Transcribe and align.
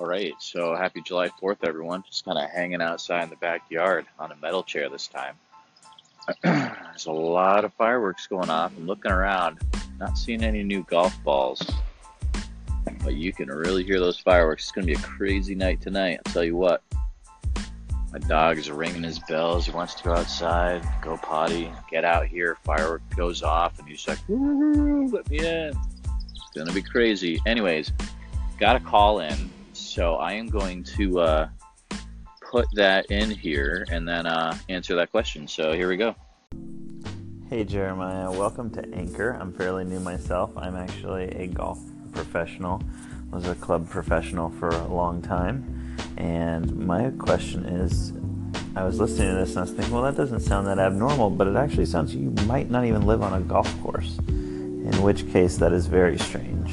All 0.00 0.06
right, 0.06 0.34
so 0.38 0.76
happy 0.76 1.02
July 1.02 1.28
4th, 1.28 1.64
everyone. 1.64 2.04
Just 2.06 2.24
kind 2.24 2.38
of 2.38 2.48
hanging 2.50 2.80
outside 2.80 3.24
in 3.24 3.30
the 3.30 3.36
backyard 3.36 4.06
on 4.16 4.30
a 4.30 4.36
metal 4.36 4.62
chair 4.62 4.88
this 4.88 5.08
time. 5.08 5.34
There's 6.44 7.06
a 7.06 7.12
lot 7.12 7.64
of 7.64 7.74
fireworks 7.74 8.28
going 8.28 8.48
off. 8.48 8.72
I'm 8.76 8.86
looking 8.86 9.10
around, 9.10 9.58
not 9.98 10.16
seeing 10.16 10.44
any 10.44 10.62
new 10.62 10.84
golf 10.84 11.12
balls, 11.24 11.60
but 13.02 13.14
you 13.14 13.32
can 13.32 13.48
really 13.48 13.82
hear 13.82 13.98
those 13.98 14.20
fireworks. 14.20 14.64
It's 14.64 14.70
going 14.70 14.86
to 14.86 14.94
be 14.94 14.96
a 14.96 15.02
crazy 15.02 15.56
night 15.56 15.80
tonight, 15.80 16.20
I'll 16.24 16.32
tell 16.32 16.44
you 16.44 16.54
what. 16.54 16.80
My 18.12 18.20
dog 18.20 18.56
is 18.56 18.70
ringing 18.70 19.02
his 19.02 19.18
bells. 19.18 19.66
He 19.66 19.72
wants 19.72 19.94
to 19.94 20.04
go 20.04 20.12
outside, 20.12 20.86
go 21.02 21.16
potty, 21.16 21.72
get 21.90 22.04
out 22.04 22.28
here. 22.28 22.56
Firework 22.62 23.02
goes 23.16 23.42
off, 23.42 23.80
and 23.80 23.88
he's 23.88 24.06
like, 24.06 24.20
let 24.28 25.28
me 25.28 25.40
in. 25.40 25.72
It's 25.74 26.54
going 26.54 26.68
to 26.68 26.72
be 26.72 26.82
crazy. 26.82 27.40
Anyways, 27.46 27.90
got 28.60 28.76
a 28.76 28.80
call 28.80 29.18
in. 29.18 29.50
So 29.98 30.14
I 30.14 30.34
am 30.34 30.46
going 30.46 30.84
to 30.96 31.18
uh, 31.18 31.48
put 32.40 32.68
that 32.74 33.06
in 33.06 33.32
here 33.32 33.84
and 33.90 34.06
then 34.06 34.26
uh, 34.26 34.56
answer 34.68 34.94
that 34.94 35.10
question. 35.10 35.48
So 35.48 35.72
here 35.72 35.88
we 35.88 35.96
go. 35.96 36.14
Hey 37.50 37.64
Jeremiah, 37.64 38.30
welcome 38.30 38.70
to 38.74 38.94
Anchor. 38.94 39.30
I'm 39.30 39.52
fairly 39.52 39.84
new 39.84 39.98
myself. 39.98 40.56
I'm 40.56 40.76
actually 40.76 41.24
a 41.30 41.48
golf 41.48 41.80
professional. 42.12 42.80
Was 43.32 43.48
a 43.48 43.56
club 43.56 43.90
professional 43.90 44.50
for 44.50 44.68
a 44.68 44.86
long 44.86 45.20
time. 45.20 45.96
And 46.16 46.76
my 46.76 47.10
question 47.18 47.64
is 47.64 48.12
I 48.76 48.84
was 48.84 49.00
listening 49.00 49.30
to 49.30 49.34
this 49.34 49.48
and 49.48 49.58
I 49.58 49.62
was 49.62 49.72
thinking, 49.72 49.92
well, 49.92 50.04
that 50.04 50.16
doesn't 50.16 50.42
sound 50.42 50.68
that 50.68 50.78
abnormal, 50.78 51.30
but 51.30 51.48
it 51.48 51.56
actually 51.56 51.86
sounds 51.86 52.14
you 52.14 52.30
might 52.46 52.70
not 52.70 52.84
even 52.84 53.04
live 53.04 53.20
on 53.20 53.34
a 53.34 53.40
golf 53.40 53.82
course, 53.82 54.16
in 54.28 55.02
which 55.02 55.28
case 55.32 55.56
that 55.56 55.72
is 55.72 55.86
very 55.86 56.18
strange. 56.18 56.67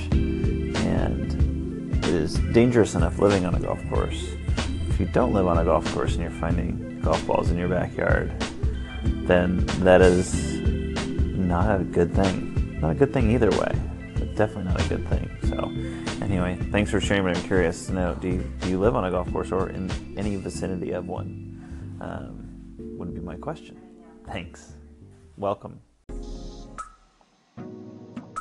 Is 2.15 2.35
dangerous 2.53 2.95
enough 2.95 3.19
living 3.19 3.45
on 3.45 3.55
a 3.55 3.59
golf 3.59 3.85
course. 3.89 4.31
If 4.87 5.01
you 5.01 5.05
don't 5.07 5.33
live 5.33 5.47
on 5.47 5.57
a 5.57 5.65
golf 5.65 5.85
course 5.93 6.13
and 6.13 6.21
you're 6.21 6.31
finding 6.31 7.01
golf 7.01 7.27
balls 7.27 7.51
in 7.51 7.57
your 7.57 7.67
backyard, 7.67 8.31
then 9.03 9.65
that 9.83 10.01
is 10.01 10.61
not 10.61 11.81
a 11.81 11.83
good 11.83 12.13
thing. 12.13 12.79
Not 12.79 12.91
a 12.91 12.95
good 12.95 13.11
thing 13.11 13.31
either 13.31 13.49
way, 13.49 13.77
but 14.17 14.33
definitely 14.33 14.63
not 14.63 14.85
a 14.85 14.87
good 14.87 15.05
thing. 15.09 15.29
So, 15.49 15.69
Anyway, 16.23 16.57
thanks 16.71 16.89
for 16.89 17.01
sharing. 17.01 17.25
But 17.25 17.35
I'm 17.35 17.43
curious 17.43 17.85
to 17.87 17.93
know: 17.93 18.15
do 18.15 18.29
you, 18.29 18.51
do 18.61 18.69
you 18.69 18.79
live 18.79 18.95
on 18.95 19.03
a 19.03 19.11
golf 19.11 19.29
course 19.33 19.51
or 19.51 19.69
in 19.69 19.91
any 20.17 20.37
vicinity 20.37 20.91
of 20.91 21.07
one? 21.07 21.99
Um, 21.99 22.77
would 22.97 23.13
be 23.13 23.19
my 23.19 23.35
question. 23.35 23.77
Thanks. 24.25 24.73
Welcome. 25.35 25.81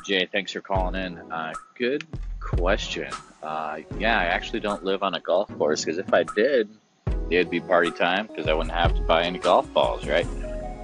Jay, 0.05 0.29
thanks 0.31 0.53
for 0.53 0.61
calling 0.61 0.95
in. 0.95 1.17
Uh, 1.29 1.51
good 1.77 2.05
question. 2.45 3.11
Uh, 3.43 3.79
yeah, 3.99 4.19
I 4.19 4.25
actually 4.25 4.59
don't 4.59 4.83
live 4.83 5.03
on 5.03 5.15
a 5.15 5.19
golf 5.19 5.55
course 5.57 5.83
because 5.83 5.97
if 5.97 6.13
I 6.13 6.23
did, 6.23 6.69
it'd 7.29 7.49
be 7.49 7.59
party 7.59 7.91
time 7.91 8.27
because 8.27 8.47
I 8.47 8.53
wouldn't 8.53 8.75
have 8.75 8.95
to 8.95 9.01
buy 9.01 9.23
any 9.23 9.39
golf 9.39 9.71
balls, 9.73 10.07
right? 10.07 10.27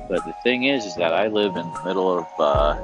But 0.09 0.25
the 0.25 0.35
thing 0.43 0.63
is, 0.63 0.85
is 0.85 0.95
that 0.95 1.13
I 1.13 1.27
live 1.27 1.55
in 1.55 1.71
the 1.71 1.81
middle 1.85 2.19
of, 2.19 2.27
uh, 2.39 2.75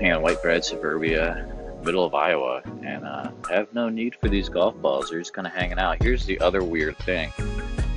you 0.00 0.08
know, 0.08 0.20
white 0.20 0.40
bread 0.42 0.64
suburbia 0.64 1.46
middle 1.84 2.04
of 2.04 2.14
Iowa 2.14 2.62
and 2.82 3.04
uh, 3.04 3.30
have 3.48 3.72
no 3.72 3.88
need 3.88 4.14
for 4.16 4.28
these 4.28 4.48
golf 4.48 4.76
balls. 4.82 5.10
They're 5.10 5.20
just 5.20 5.32
kind 5.32 5.46
of 5.46 5.52
hanging 5.52 5.78
out. 5.78 6.02
Here's 6.02 6.26
the 6.26 6.38
other 6.40 6.62
weird 6.62 6.98
thing. 6.98 7.32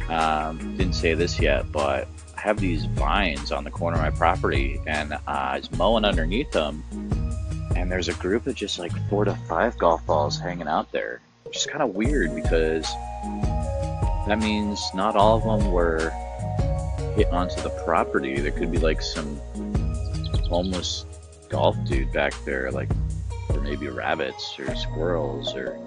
Um, 0.10 0.78
didn't 0.78 0.94
say 0.94 1.14
this 1.14 1.40
yet, 1.40 1.72
but 1.72 2.08
I 2.38 2.42
have 2.42 2.60
these 2.60 2.86
vines 2.86 3.52
on 3.52 3.64
the 3.64 3.72
corner 3.72 3.98
of 3.98 4.04
my 4.04 4.12
property, 4.12 4.80
and 4.88 5.14
uh, 5.14 5.20
I 5.28 5.58
was 5.58 5.72
mowing 5.72 6.06
underneath 6.06 6.52
them, 6.52 6.84
and 7.75 7.91
there's 7.91 8.08
a 8.08 8.14
group 8.16 8.47
of 8.47 8.55
just 8.55 8.80
like 8.80 8.91
four 9.09 9.25
to 9.25 9.36
five 9.47 9.77
golf 9.77 10.05
balls 10.05 10.39
hanging 10.39 10.67
out 10.67 10.91
there, 10.91 11.22
which 11.44 11.58
is 11.58 11.66
kind 11.66 11.81
of 11.81 11.95
weird 11.95 12.36
because 12.36 12.83
that 14.27 14.39
means 14.39 14.81
not 14.94 15.16
all 15.16 15.38
of 15.38 15.61
them 15.61 15.72
were 15.72 16.09
hit 17.16 17.27
onto 17.27 17.59
the 17.61 17.69
property. 17.86 18.39
There 18.39 18.52
could 18.52 18.71
be 18.71 18.77
like 18.77 19.02
some 19.02 19.39
homeless 20.48 21.05
golf 21.49 21.76
dude 21.86 22.11
back 22.14 22.33
there, 22.45 22.71
like 22.71 22.89
or 23.49 23.61
maybe 23.61 23.87
rabbits 23.87 24.58
or 24.60 24.76
squirrels 24.76 25.55
or 25.55 25.77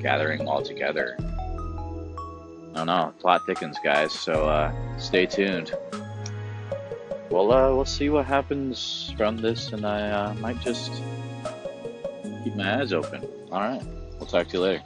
gathering 0.00 0.38
them 0.38 0.48
all 0.48 0.62
together. 0.62 1.16
I 1.18 2.80
don't 2.80 2.86
know. 2.86 3.14
Plot 3.20 3.46
thickens, 3.46 3.78
guys. 3.82 4.12
So 4.12 4.48
uh, 4.48 4.72
stay 4.98 5.26
tuned. 5.26 5.74
Well, 7.30 7.52
uh, 7.52 7.74
we'll 7.74 7.84
see 7.84 8.08
what 8.08 8.26
happens 8.26 9.12
from 9.16 9.36
this, 9.38 9.72
and 9.72 9.84
I 9.84 10.10
uh, 10.10 10.34
might 10.34 10.60
just 10.60 10.92
keep 12.44 12.54
my 12.54 12.80
eyes 12.80 12.92
open. 12.92 13.26
All 13.50 13.60
right. 13.60 13.82
We'll 14.18 14.26
talk 14.26 14.48
to 14.48 14.52
you 14.54 14.60
later. 14.60 14.82